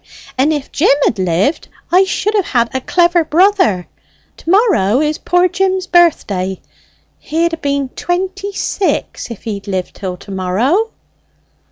And 0.35 0.51
if 0.51 0.71
Jim 0.71 0.97
had 1.05 1.19
lived, 1.19 1.67
I 1.91 2.05
should 2.05 2.33
have 2.33 2.47
had 2.47 2.73
a 2.73 2.81
clever 2.81 3.23
brother! 3.23 3.87
To 4.37 4.49
morrow 4.49 4.99
is 4.99 5.19
poor 5.19 5.47
Jim's 5.47 5.85
birthday. 5.85 6.59
He'd 7.19 7.53
ha' 7.53 7.61
been 7.61 7.89
twenty 7.89 8.51
six 8.51 9.29
if 9.29 9.43
he'd 9.43 9.67
lived 9.67 9.95
till 9.97 10.17
to 10.17 10.31
morrow." 10.31 10.89